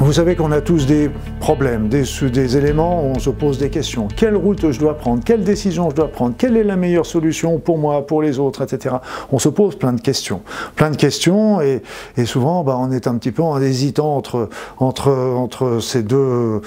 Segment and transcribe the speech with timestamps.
[0.00, 4.06] Vous savez qu'on a tous des problèmes, des, éléments où on se pose des questions.
[4.14, 5.24] Quelle route je dois prendre?
[5.24, 6.34] Quelle décision je dois prendre?
[6.38, 8.94] Quelle est la meilleure solution pour moi, pour les autres, etc.
[9.32, 10.42] On se pose plein de questions.
[10.76, 11.82] Plein de questions et,
[12.26, 14.22] souvent bah, on est un petit peu en hésitant
[14.78, 16.62] entre, ces deux,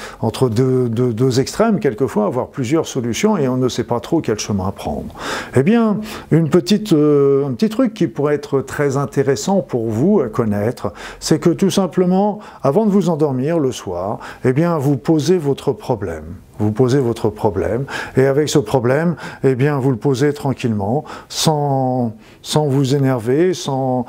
[1.40, 5.14] extrêmes, quelquefois, avoir plusieurs solutions et on ne sait pas trop quel chemin prendre.
[5.56, 6.02] Eh bien,
[6.32, 10.92] une petite, euh, un petit truc qui pourrait être très intéressant pour vous à connaître,
[11.22, 15.38] c'est que tout simplement, avant de vous en dormir le soir, eh bien, vous posez
[15.38, 16.26] votre problème.
[16.60, 17.86] Vous posez votre problème,
[18.18, 24.06] et avec ce problème, eh bien, vous le posez tranquillement, sans, sans vous énerver, sans,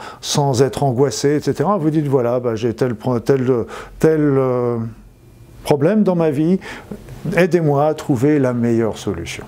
[0.60, 1.68] être angoissé, etc.
[1.78, 2.94] Vous dites voilà, bah, j'ai tel
[4.02, 4.76] euh,
[5.64, 6.58] problème dans ma vie,
[7.36, 9.44] aidez-moi à trouver la meilleure solution.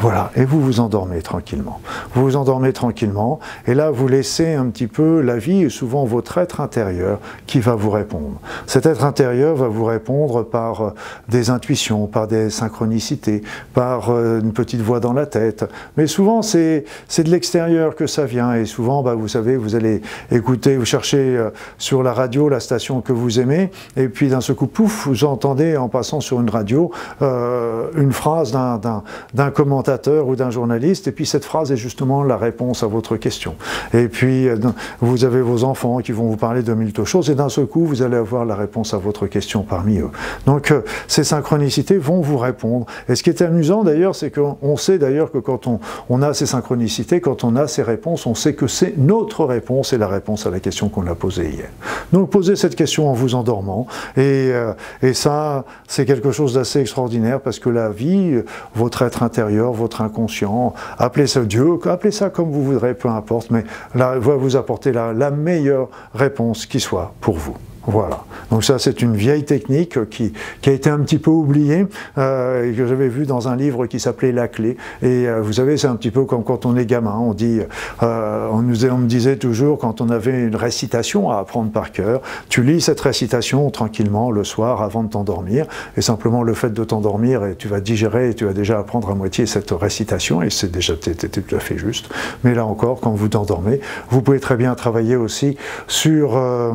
[0.00, 1.80] Voilà, et vous vous endormez tranquillement.
[2.14, 6.04] Vous vous endormez tranquillement, et là vous laissez un petit peu la vie et souvent
[6.04, 8.40] votre être intérieur qui va vous répondre.
[8.66, 10.90] Cet être intérieur va vous répondre par euh,
[11.28, 13.42] des intuitions, par des synchronicités,
[13.72, 15.64] par euh, une petite voix dans la tête.
[15.96, 16.84] Mais souvent c'est
[17.16, 21.36] de l'extérieur que ça vient, et souvent bah, vous savez, vous allez écouter, vous cherchez
[21.36, 25.06] euh, sur la radio la station que vous aimez, et puis d'un seul coup, pouf,
[25.06, 29.83] vous entendez en passant sur une radio une phrase d'un commentaire
[30.26, 33.54] ou d'un journaliste, et puis cette phrase est justement la réponse à votre question.
[33.92, 34.56] Et puis euh,
[35.00, 37.84] vous avez vos enfants qui vont vous parler de mille choses, et d'un seul coup,
[37.84, 40.10] vous allez avoir la réponse à votre question parmi eux.
[40.46, 42.86] Donc euh, ces synchronicités vont vous répondre.
[43.08, 46.34] Et ce qui est amusant d'ailleurs, c'est qu'on sait d'ailleurs que quand on, on, a
[46.34, 50.08] ces synchronicités, quand on a ces réponses, on sait que c'est notre réponse et la
[50.08, 51.68] réponse à la question qu'on a posée hier.
[52.12, 56.80] Donc posez cette question en vous endormant, et, euh, et ça, c'est quelque chose d'assez
[56.80, 58.42] extraordinaire parce que la vie,
[58.74, 63.50] votre être intérieur, votre inconscient, appelez ça Dieu, appelez ça comme vous voudrez, peu importe,
[63.50, 67.56] mais là, va vous apporter la, la meilleure réponse qui soit pour vous.
[67.86, 68.24] Voilà.
[68.50, 70.32] Donc ça, c'est une vieille technique qui,
[70.62, 71.86] qui, a été un petit peu oubliée
[72.18, 74.76] euh, et que j'avais vu dans un livre qui s'appelait La Clé.
[75.02, 77.16] Et euh, vous savez, c'est un petit peu comme quand on est gamin.
[77.18, 77.60] On dit,
[78.02, 81.92] euh, on, nous, on me disait toujours quand on avait une récitation à apprendre par
[81.92, 85.66] cœur, tu lis cette récitation tranquillement le soir avant de t'endormir.
[85.96, 89.10] Et simplement le fait de t'endormir, et tu vas digérer et tu vas déjà apprendre
[89.10, 90.42] à moitié cette récitation.
[90.42, 92.08] Et c'est déjà tout à fait juste.
[92.44, 93.80] Mais là encore, quand vous t'endormez,
[94.10, 95.56] vous pouvez très bien travailler aussi
[95.86, 96.72] sur euh,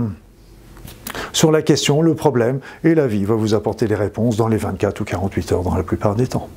[1.33, 4.57] sur la question, le problème, et la vie va vous apporter les réponses dans les
[4.57, 6.49] 24 ou 48 heures dans la plupart des temps.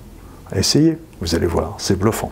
[0.54, 2.30] Essayez, vous allez voir, c'est bluffant.